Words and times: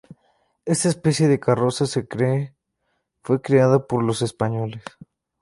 Esta 0.65 0.87
especie 0.89 1.27
de 1.27 1.39
carroza 1.39 1.85
se 1.85 2.07
cree, 2.07 2.55
fue 3.21 3.39
creada 3.39 3.85
por 3.85 4.03
los 4.03 4.23
españoles. 4.23 4.81